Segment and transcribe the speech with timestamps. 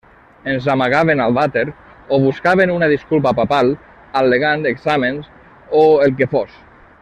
[0.51, 1.65] Ens amagàvem al vàter
[2.15, 3.69] o buscàvem una disculpa papal
[4.23, 5.29] al·legant exàmens
[5.83, 6.59] o el que fos.